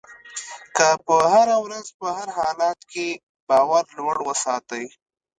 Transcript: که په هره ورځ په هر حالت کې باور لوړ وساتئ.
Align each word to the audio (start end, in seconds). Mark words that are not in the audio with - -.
که 0.75 0.87
په 1.05 1.15
هره 1.33 1.57
ورځ 1.65 1.87
په 1.99 2.07
هر 2.17 2.29
حالت 2.37 2.77
کې 2.91 3.07
باور 3.49 3.83
لوړ 3.97 4.17
وساتئ. 4.27 4.85